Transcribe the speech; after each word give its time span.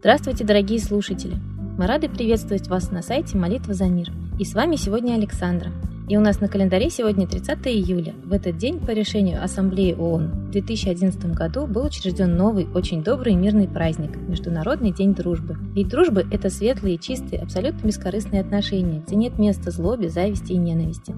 Здравствуйте, 0.00 0.44
дорогие 0.44 0.80
слушатели! 0.80 1.36
Мы 1.76 1.86
рады 1.86 2.08
приветствовать 2.08 2.68
вас 2.68 2.90
на 2.90 3.02
сайте 3.02 3.36
«Молитва 3.36 3.74
за 3.74 3.84
мир». 3.84 4.10
И 4.38 4.46
с 4.46 4.54
вами 4.54 4.76
сегодня 4.76 5.12
Александра. 5.12 5.70
И 6.08 6.16
у 6.16 6.22
нас 6.22 6.40
на 6.40 6.48
календаре 6.48 6.88
сегодня 6.88 7.26
30 7.26 7.58
июля. 7.66 8.14
В 8.24 8.32
этот 8.32 8.56
день 8.56 8.80
по 8.80 8.92
решению 8.92 9.44
Ассамблеи 9.44 9.92
ООН 9.92 10.46
в 10.48 10.50
2011 10.52 11.34
году 11.34 11.66
был 11.66 11.84
учрежден 11.84 12.34
новый, 12.34 12.66
очень 12.74 13.04
добрый 13.04 13.34
и 13.34 13.36
мирный 13.36 13.68
праздник– 13.68 14.16
Международный 14.28 14.90
день 14.90 15.14
дружбы. 15.14 15.58
Ведь 15.74 15.88
дружба– 15.88 16.22
это 16.32 16.48
светлые, 16.48 16.96
чистые, 16.96 17.42
абсолютно 17.42 17.86
бескорыстные 17.86 18.40
отношения, 18.40 19.02
где 19.06 19.16
нет 19.16 19.38
места 19.38 19.70
злобе, 19.70 20.08
зависти 20.08 20.52
и 20.52 20.56
ненависти. 20.56 21.14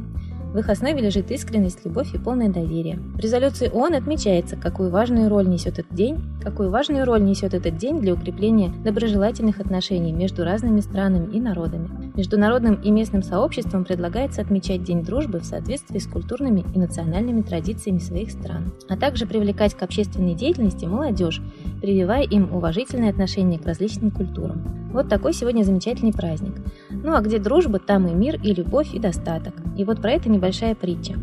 В 0.53 0.59
их 0.59 0.69
основе 0.69 1.01
лежит 1.01 1.31
искренность, 1.31 1.83
любовь 1.85 2.15
и 2.15 2.19
полное 2.19 2.51
доверие. 2.51 2.99
В 3.15 3.19
резолюции 3.19 3.71
ООН 3.73 3.95
отмечается, 3.95 4.57
какую 4.57 4.91
важную 4.91 5.31
роль 5.31 5.49
несет 5.49 5.79
этот 5.79 5.95
день, 5.95 6.21
какую 6.43 6.71
важную 6.71 7.07
роль 7.07 7.23
несет 7.23 7.55
этот 7.55 7.79
день 7.79 8.01
для 8.01 8.13
укрепления 8.13 8.71
доброжелательных 8.85 9.61
отношений 9.61 10.13
между 10.13 10.45
разными 10.45 10.81
странами 10.81 11.33
и 11.33 11.41
народами. 11.41 12.02
Международным 12.15 12.75
и 12.75 12.91
местным 12.91 13.23
сообществам 13.23 13.85
предлагается 13.85 14.43
отмечать 14.43 14.83
День 14.83 15.03
дружбы 15.03 15.39
в 15.39 15.45
соответствии 15.45 15.99
с 15.99 16.07
культурными 16.07 16.63
и 16.75 16.79
национальными 16.79 17.41
традициями 17.41 17.99
своих 17.99 18.31
стран, 18.31 18.73
а 18.89 18.99
также 18.99 19.27
привлекать 19.27 19.75
к 19.75 19.83
общественной 19.83 20.35
деятельности 20.35 20.85
молодежь, 20.85 21.41
прививая 21.81 22.25
им 22.25 22.55
уважительное 22.55 23.09
отношение 23.09 23.59
к 23.59 23.67
различным 23.67 24.11
культурам. 24.11 24.91
Вот 24.93 25.09
такой 25.09 25.33
сегодня 25.33 25.63
замечательный 25.63 26.13
праздник. 26.13 26.53
Ну 26.91 27.15
а 27.15 27.23
где 27.23 27.39
дружба, 27.39 27.79
там 27.79 28.07
и 28.07 28.13
мир, 28.13 28.39
и 28.43 28.53
любовь, 28.53 28.93
и 28.93 28.99
достаток. 28.99 29.55
И 29.79 29.85
вот 29.85 30.03
про 30.03 30.13
это 30.13 30.29
небольшая 30.29 30.75
притча. 30.75 31.15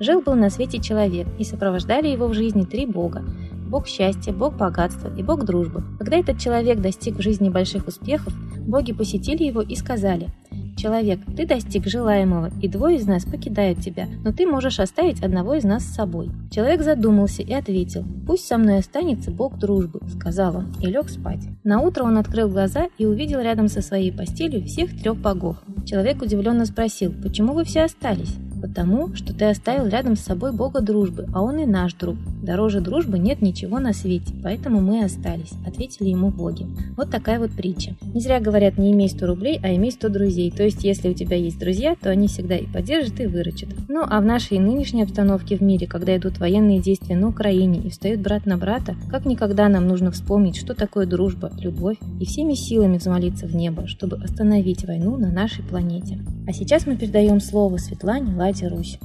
Жил-был 0.00 0.34
на 0.36 0.48
свете 0.48 0.80
человек, 0.80 1.26
и 1.38 1.44
сопровождали 1.44 2.08
его 2.08 2.28
в 2.28 2.34
жизни 2.34 2.62
три 2.62 2.86
бога. 2.86 3.22
Бог 3.68 3.86
счастья, 3.86 4.32
Бог 4.32 4.56
богатства 4.56 5.10
и 5.16 5.22
Бог 5.22 5.44
дружбы. 5.44 5.82
Когда 5.98 6.16
этот 6.16 6.38
человек 6.38 6.80
достиг 6.80 7.16
в 7.16 7.22
жизни 7.22 7.48
больших 7.48 7.86
успехов, 7.86 8.32
боги 8.66 8.92
посетили 8.92 9.44
его 9.44 9.62
и 9.62 9.74
сказали– 9.76 10.28
Человек, 10.76 11.20
ты 11.36 11.46
достиг 11.46 11.86
желаемого, 11.86 12.50
и 12.60 12.68
двое 12.68 12.96
из 12.96 13.06
нас 13.06 13.24
покидают 13.24 13.80
тебя, 13.80 14.08
но 14.24 14.32
ты 14.32 14.46
можешь 14.46 14.80
оставить 14.80 15.22
одного 15.22 15.54
из 15.54 15.64
нас 15.64 15.84
с 15.84 15.94
собой. 15.94 16.30
Человек 16.50 16.82
задумался 16.82 17.42
и 17.42 17.52
ответил, 17.52 18.04
пусть 18.26 18.46
со 18.46 18.58
мной 18.58 18.78
останется 18.78 19.30
Бог 19.30 19.58
дружбы, 19.58 20.00
сказал 20.18 20.56
он, 20.56 20.74
и 20.80 20.86
лег 20.86 21.08
спать. 21.08 21.40
На 21.62 21.80
утро 21.80 22.04
он 22.04 22.18
открыл 22.18 22.48
глаза 22.48 22.88
и 22.98 23.06
увидел 23.06 23.40
рядом 23.40 23.68
со 23.68 23.82
своей 23.82 24.12
постелью 24.12 24.64
всех 24.64 24.98
трех 25.00 25.16
богов. 25.16 25.56
Человек 25.86 26.20
удивленно 26.20 26.66
спросил, 26.66 27.14
почему 27.22 27.54
вы 27.54 27.64
все 27.64 27.84
остались? 27.84 28.36
Потому, 28.64 29.14
что 29.14 29.34
ты 29.34 29.44
оставил 29.44 29.88
рядом 29.88 30.16
с 30.16 30.20
собой 30.20 30.50
Бога 30.50 30.80
дружбы, 30.80 31.26
а 31.34 31.42
он 31.42 31.58
и 31.58 31.66
наш 31.66 31.92
друг. 31.92 32.16
Дороже 32.42 32.80
дружбы 32.80 33.18
нет 33.18 33.42
ничего 33.42 33.78
на 33.78 33.92
свете, 33.92 34.32
поэтому 34.42 34.80
мы 34.80 35.04
остались, 35.04 35.52
ответили 35.66 36.08
ему 36.08 36.30
боги. 36.30 36.66
Вот 36.96 37.10
такая 37.10 37.38
вот 37.38 37.50
притча. 37.50 37.94
Не 38.14 38.22
зря 38.22 38.40
говорят, 38.40 38.78
не 38.78 38.92
имей 38.92 39.10
100 39.10 39.26
рублей, 39.26 39.60
а 39.62 39.74
имей 39.74 39.92
100 39.92 40.08
друзей. 40.08 40.50
То 40.50 40.62
есть, 40.62 40.82
если 40.82 41.10
у 41.10 41.12
тебя 41.12 41.36
есть 41.36 41.58
друзья, 41.58 41.94
то 41.94 42.08
они 42.08 42.26
всегда 42.26 42.56
и 42.56 42.64
поддержат, 42.64 43.20
и 43.20 43.26
выручат. 43.26 43.68
Ну, 43.86 44.02
а 44.02 44.18
в 44.22 44.24
нашей 44.24 44.58
нынешней 44.58 45.02
обстановке 45.02 45.58
в 45.58 45.60
мире, 45.60 45.86
когда 45.86 46.16
идут 46.16 46.38
военные 46.38 46.80
действия 46.80 47.16
на 47.16 47.28
Украине 47.28 47.80
и 47.80 47.90
встают 47.90 48.22
брат 48.22 48.46
на 48.46 48.56
брата, 48.56 48.96
как 49.10 49.26
никогда 49.26 49.68
нам 49.68 49.86
нужно 49.86 50.10
вспомнить, 50.10 50.56
что 50.56 50.72
такое 50.72 51.04
дружба, 51.04 51.52
любовь, 51.58 51.98
и 52.18 52.24
всеми 52.24 52.54
силами 52.54 52.96
взмолиться 52.96 53.46
в 53.46 53.54
небо, 53.54 53.86
чтобы 53.86 54.16
остановить 54.16 54.86
войну 54.86 55.18
на 55.18 55.30
нашей 55.30 55.62
планете. 55.62 56.18
А 56.46 56.52
сейчас 56.52 56.86
мы 56.86 56.96
передаем 56.96 57.40
слово 57.40 57.76
Светлане 57.78 58.34
Ладе 58.34 58.53
Катя 58.54 58.68
Русь. 58.68 58.98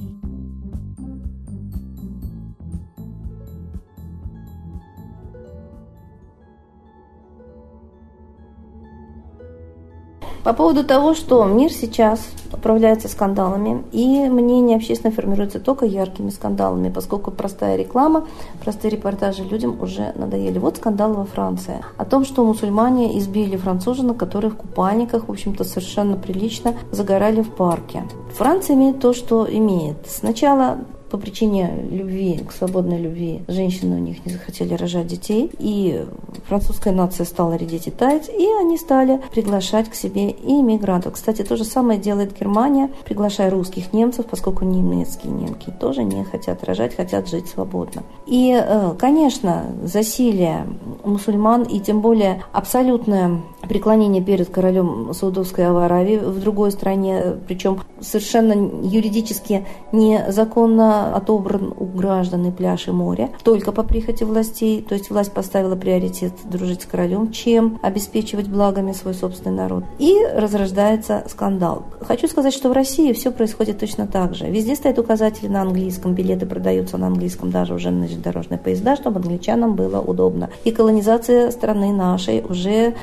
По 10.50 10.54
поводу 10.54 10.82
того, 10.82 11.14
что 11.14 11.44
мир 11.44 11.70
сейчас 11.70 12.28
управляется 12.52 13.06
скандалами, 13.06 13.84
и 13.92 14.28
мнение 14.28 14.78
общественно 14.78 15.12
формируется 15.14 15.60
только 15.60 15.86
яркими 15.86 16.30
скандалами, 16.30 16.90
поскольку 16.90 17.30
простая 17.30 17.76
реклама, 17.76 18.26
простые 18.60 18.90
репортажи 18.90 19.44
людям 19.44 19.80
уже 19.80 20.12
надоели. 20.16 20.58
Вот 20.58 20.78
скандал 20.78 21.12
во 21.12 21.24
Франции. 21.24 21.84
О 21.96 22.04
том, 22.04 22.24
что 22.24 22.44
мусульмане 22.44 23.16
избили 23.20 23.56
француженок, 23.56 24.16
которые 24.16 24.50
в 24.50 24.56
купальниках, 24.56 25.28
в 25.28 25.30
общем-то, 25.30 25.62
совершенно 25.62 26.16
прилично 26.16 26.74
загорали 26.90 27.42
в 27.42 27.50
парке. 27.50 28.02
Франция 28.34 28.74
имеет 28.74 28.98
то, 28.98 29.12
что 29.12 29.46
имеет. 29.48 29.98
Сначала 30.08 30.78
по 31.10 31.18
причине 31.18 31.70
любви, 31.90 32.38
к 32.48 32.52
свободной 32.52 33.00
любви, 33.00 33.42
женщины 33.48 33.96
у 33.96 33.98
них 33.98 34.24
не 34.24 34.32
захотели 34.32 34.74
рожать 34.74 35.06
детей, 35.06 35.50
и 35.58 36.04
французская 36.46 36.92
нация 36.92 37.26
стала 37.26 37.54
редеть 37.56 37.88
и 37.88 37.90
таять, 37.90 38.28
и 38.28 38.46
они 38.60 38.78
стали 38.78 39.20
приглашать 39.32 39.90
к 39.90 39.94
себе 39.94 40.30
иммигрантов. 40.30 41.14
Кстати, 41.14 41.42
то 41.42 41.56
же 41.56 41.64
самое 41.64 41.98
делает 41.98 42.38
Германия, 42.38 42.90
приглашая 43.04 43.50
русских 43.50 43.92
немцев, 43.92 44.26
поскольку 44.26 44.64
немецкие 44.64 45.32
немки 45.32 45.70
тоже 45.80 46.04
не 46.04 46.24
хотят 46.24 46.62
рожать, 46.64 46.94
хотят 46.94 47.28
жить 47.28 47.48
свободно. 47.48 48.02
И, 48.26 48.52
э, 48.52 48.94
конечно, 48.98 49.66
засилие 49.82 50.66
мусульман, 51.04 51.62
и 51.64 51.80
тем 51.80 52.00
более 52.00 52.42
абсолютное 52.52 53.42
преклонение 53.70 54.20
перед 54.20 54.48
королем 54.48 55.14
Саудовской 55.14 55.64
Аравии 55.64 56.16
в 56.16 56.40
другой 56.40 56.72
стране, 56.72 57.36
причем 57.46 57.78
совершенно 58.00 58.52
юридически 58.82 59.64
незаконно 59.92 61.14
отобран 61.14 61.72
у 61.78 61.84
граждан 61.84 62.46
и 62.46 62.50
пляж 62.50 62.88
и 62.88 62.90
море, 62.90 63.30
только 63.44 63.70
по 63.70 63.84
прихоти 63.84 64.24
властей, 64.24 64.82
то 64.82 64.96
есть 64.96 65.10
власть 65.10 65.32
поставила 65.32 65.76
приоритет 65.76 66.32
дружить 66.42 66.82
с 66.82 66.86
королем, 66.86 67.30
чем 67.30 67.78
обеспечивать 67.80 68.48
благами 68.48 68.90
свой 68.90 69.14
собственный 69.14 69.54
народ. 69.54 69.84
И 70.00 70.16
разрождается 70.34 71.22
скандал. 71.28 71.84
Хочу 72.00 72.26
сказать, 72.26 72.52
что 72.52 72.70
в 72.70 72.72
России 72.72 73.12
все 73.12 73.30
происходит 73.30 73.78
точно 73.78 74.08
так 74.08 74.34
же. 74.34 74.46
Везде 74.46 74.74
стоят 74.74 74.98
указатели 74.98 75.46
на 75.46 75.62
английском, 75.62 76.14
билеты 76.14 76.44
продаются 76.44 76.98
на 76.98 77.06
английском, 77.06 77.52
даже 77.52 77.74
уже 77.74 77.92
на 77.92 78.08
железнодорожные 78.08 78.58
поезда, 78.58 78.96
чтобы 78.96 79.20
англичанам 79.20 79.76
было 79.76 80.00
удобно. 80.00 80.50
И 80.64 80.72
колонизация 80.72 81.52
страны 81.52 81.92
нашей 81.92 82.42
уже 82.42 82.94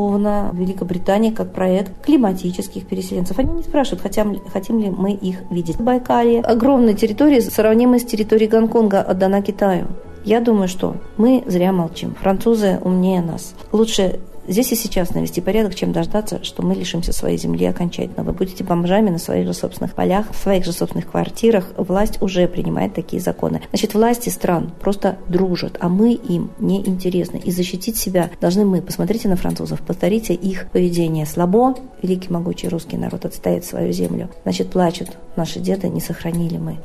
презентована 0.00 0.50
в 0.52 0.56
Великобритании 0.56 1.30
как 1.30 1.52
проект 1.52 1.92
климатических 2.04 2.86
переселенцев. 2.86 3.38
Они 3.38 3.52
не 3.52 3.62
спрашивают, 3.62 4.02
хотя 4.02 4.26
хотим 4.52 4.78
ли 4.78 4.90
мы 4.90 5.12
их 5.12 5.42
видеть. 5.50 5.76
В 5.76 5.82
Байкале 5.82 6.40
огромная 6.40 6.94
территория, 6.94 7.40
сравнимая 7.40 7.98
с 7.98 8.04
территорией 8.04 8.50
Гонконга, 8.50 9.02
отдана 9.02 9.42
Китаю. 9.42 9.86
Я 10.30 10.40
думаю, 10.40 10.68
что 10.68 10.94
мы 11.16 11.42
зря 11.48 11.72
молчим. 11.72 12.14
Французы 12.14 12.78
умнее 12.84 13.20
нас. 13.20 13.52
Лучше 13.72 14.20
здесь 14.46 14.70
и 14.70 14.76
сейчас 14.76 15.10
навести 15.10 15.40
порядок, 15.40 15.74
чем 15.74 15.90
дождаться, 15.92 16.44
что 16.44 16.62
мы 16.62 16.76
лишимся 16.76 17.12
своей 17.12 17.36
земли 17.36 17.66
окончательно. 17.66 18.22
Вы 18.22 18.32
будете 18.32 18.62
бомжами 18.62 19.10
на 19.10 19.18
своих 19.18 19.44
же 19.44 19.54
собственных 19.54 19.96
полях, 19.96 20.30
в 20.30 20.36
своих 20.36 20.64
же 20.64 20.70
собственных 20.70 21.10
квартирах. 21.10 21.72
Власть 21.76 22.22
уже 22.22 22.46
принимает 22.46 22.94
такие 22.94 23.20
законы. 23.20 23.60
Значит, 23.70 23.94
власти 23.94 24.28
стран 24.28 24.70
просто 24.80 25.18
дружат, 25.26 25.78
а 25.80 25.88
мы 25.88 26.12
им 26.12 26.52
не 26.60 26.78
интересны. 26.78 27.38
И 27.38 27.50
защитить 27.50 27.96
себя 27.96 28.30
должны 28.40 28.64
мы. 28.64 28.82
Посмотрите 28.82 29.28
на 29.28 29.34
французов, 29.34 29.80
повторите 29.80 30.32
их 30.32 30.70
поведение. 30.70 31.26
Слабо, 31.26 31.74
великий 32.02 32.32
могучий 32.32 32.68
русский 32.68 32.96
народ 32.96 33.24
отстоит 33.24 33.64
свою 33.64 33.92
землю. 33.92 34.28
Значит, 34.44 34.70
плачут 34.70 35.08
наши 35.34 35.58
деды, 35.58 35.88
не 35.88 36.00
сохранили 36.00 36.56
мы. 36.58 36.78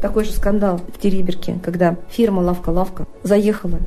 Такой 0.00 0.24
же 0.24 0.32
скандал 0.32 0.78
в 0.78 1.00
Териберке, 1.00 1.58
когда 1.62 1.96
фирма 2.08 2.40
«Лавка-лавка» 2.40 3.06
заехала 3.22 3.80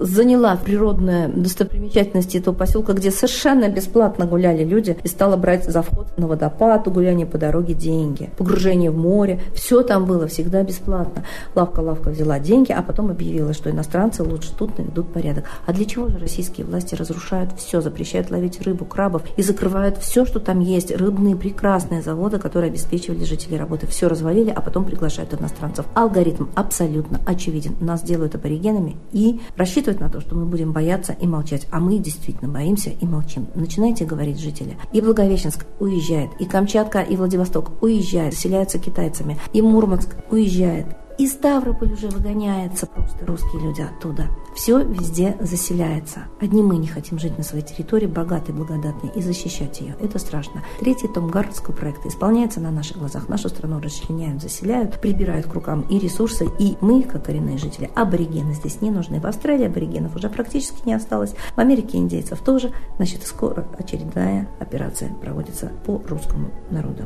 заняла 0.00 0.56
природная 0.56 1.28
достопримечательность 1.28 2.34
этого 2.34 2.54
поселка, 2.54 2.94
где 2.94 3.10
совершенно 3.10 3.68
бесплатно 3.68 4.26
гуляли 4.26 4.64
люди, 4.64 4.96
и 5.02 5.08
стала 5.08 5.36
брать 5.36 5.66
за 5.66 5.82
вход 5.82 6.08
на 6.16 6.26
водопад, 6.26 6.88
гуляние 6.88 7.26
по 7.26 7.38
дороге 7.38 7.74
деньги, 7.74 8.30
погружение 8.36 8.90
в 8.90 8.96
море. 8.96 9.40
Все 9.54 9.82
там 9.82 10.06
было 10.06 10.26
всегда 10.26 10.62
бесплатно. 10.62 11.24
Лавка-лавка 11.54 12.10
взяла 12.10 12.38
деньги, 12.38 12.72
а 12.72 12.82
потом 12.82 13.10
объявила, 13.10 13.52
что 13.52 13.70
иностранцы 13.70 14.22
лучше 14.22 14.50
тут 14.56 14.78
наведут 14.78 15.12
порядок. 15.12 15.44
А 15.66 15.72
для 15.72 15.84
чего 15.84 16.08
же 16.08 16.18
российские 16.18 16.66
власти 16.66 16.94
разрушают 16.94 17.50
все, 17.56 17.80
запрещают 17.80 18.30
ловить 18.30 18.60
рыбу, 18.62 18.84
крабов 18.84 19.22
и 19.36 19.42
закрывают 19.42 19.98
все, 19.98 20.24
что 20.24 20.40
там 20.40 20.60
есть, 20.60 20.90
рыбные 20.90 21.36
прекрасные 21.36 22.00
заводы, 22.02 22.38
которые 22.38 22.70
обеспечивали 22.70 23.24
жителей 23.24 23.58
работы. 23.58 23.86
Все 23.86 24.08
развалили, 24.08 24.50
а 24.50 24.60
потом 24.62 24.84
приглашают 24.84 25.34
иностранцев. 25.34 25.84
Алгоритм 25.94 26.46
абсолютно 26.54 27.20
очевиден. 27.26 27.76
Нас 27.80 28.02
делают 28.02 28.34
аборигенами 28.34 28.96
и 29.12 29.40
рассчитывают 29.56 29.89
рассчитывать 29.90 30.00
на 30.00 30.08
то, 30.08 30.20
что 30.20 30.34
мы 30.34 30.46
будем 30.46 30.72
бояться 30.72 31.12
и 31.12 31.26
молчать. 31.26 31.66
А 31.70 31.80
мы 31.80 31.98
действительно 31.98 32.50
боимся 32.52 32.90
и 32.90 33.06
молчим. 33.06 33.46
Начинайте 33.54 34.04
говорить 34.04 34.38
жители. 34.38 34.76
И 34.92 35.00
Благовещенск 35.00 35.66
уезжает, 35.78 36.30
и 36.38 36.44
Камчатка, 36.44 37.00
и 37.00 37.16
Владивосток 37.16 37.70
уезжают, 37.82 38.34
селяются 38.34 38.78
китайцами, 38.78 39.38
и 39.52 39.62
Мурманск 39.62 40.16
уезжает, 40.30 40.86
И 41.20 41.26
Ставрополь 41.26 41.92
уже 41.92 42.08
выгоняется 42.08 42.86
просто 42.86 43.26
русские 43.26 43.60
люди 43.60 43.82
оттуда. 43.82 44.28
Все 44.56 44.82
везде 44.82 45.36
заселяется. 45.38 46.20
Одни 46.40 46.62
мы 46.62 46.78
не 46.78 46.86
хотим 46.86 47.18
жить 47.18 47.36
на 47.36 47.44
своей 47.44 47.62
территории, 47.62 48.06
богатой, 48.06 48.54
благодатной, 48.54 49.10
и 49.14 49.20
защищать 49.20 49.82
ее. 49.82 49.94
Это 50.00 50.18
страшно. 50.18 50.62
Третий 50.78 51.08
том 51.08 51.28
Гарвардского 51.28 51.74
проекта 51.74 52.08
исполняется 52.08 52.58
на 52.60 52.70
наших 52.70 52.96
глазах. 52.96 53.28
Нашу 53.28 53.50
страну 53.50 53.80
расчленяют, 53.80 54.40
заселяют, 54.40 54.98
прибирают 54.98 55.44
к 55.44 55.52
рукам 55.52 55.82
и 55.90 55.98
ресурсы, 55.98 56.48
и 56.58 56.78
мы, 56.80 57.02
как 57.02 57.26
коренные 57.26 57.58
жители, 57.58 57.90
аборигены 57.94 58.54
здесь 58.54 58.80
не 58.80 58.90
нужны. 58.90 59.20
В 59.20 59.26
Австралии 59.26 59.66
аборигенов 59.66 60.16
уже 60.16 60.30
практически 60.30 60.86
не 60.86 60.94
осталось. 60.94 61.34
В 61.54 61.58
Америке 61.58 61.98
индейцев 61.98 62.40
тоже. 62.40 62.72
Значит, 62.96 63.26
скоро 63.26 63.68
очередная 63.78 64.48
операция 64.58 65.12
проводится 65.20 65.70
по 65.84 66.00
русскому 66.08 66.50
народу. 66.70 67.02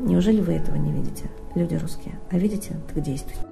Неужели 0.00 0.40
вы 0.40 0.54
этого 0.54 0.74
не 0.74 0.90
видите, 0.90 1.30
люди 1.54 1.76
русские? 1.76 2.18
А 2.28 2.38
видите, 2.38 2.76
так 2.92 3.00
действуйте. 3.04 3.51